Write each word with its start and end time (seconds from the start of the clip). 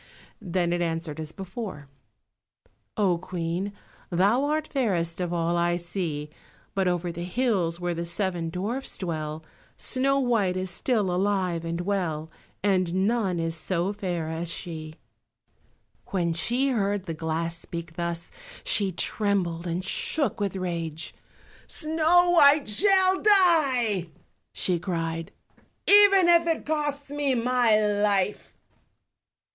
then 0.41 0.73
it 0.73 0.81
answered 0.81 1.19
as 1.19 1.31
before— 1.31 1.87
"Oh, 2.97 3.19
Queen, 3.19 3.71
thou 4.09 4.45
art 4.45 4.67
fairest 4.67 5.21
of 5.21 5.31
all 5.31 5.55
I 5.57 5.77
see, 5.77 6.31
But 6.73 6.87
over 6.87 7.11
the 7.11 7.23
hills, 7.23 7.79
where 7.79 7.93
the 7.93 8.03
seven 8.03 8.49
dwarfs 8.49 8.97
dwell, 8.97 9.45
Snow 9.77 10.19
white 10.19 10.57
is 10.57 10.71
still 10.71 11.13
alive 11.13 11.63
and 11.63 11.81
well, 11.81 12.31
And 12.63 13.05
none 13.07 13.39
is 13.39 13.55
so 13.55 13.93
fair 13.93 14.27
as 14.27 14.49
she." 14.51 14.95
When 16.07 16.33
she 16.33 16.69
heard 16.69 17.03
the 17.05 17.13
glass 17.13 17.55
speak 17.55 17.93
thus 17.93 18.31
she 18.63 18.91
trembled 18.91 19.67
and 19.67 19.85
shook 19.85 20.39
with 20.39 20.55
rage. 20.55 21.13
"Snow 21.67 22.31
white 22.31 22.67
shall 22.67 23.21
die," 23.21 24.07
she 24.51 24.79
cried, 24.79 25.29
"even 25.87 26.27
if 26.27 26.47
it 26.47 26.65
costs 26.65 27.11
me 27.11 27.35
my 27.35 27.79
life!" 27.79 28.51